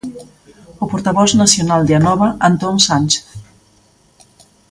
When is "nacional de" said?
1.43-1.93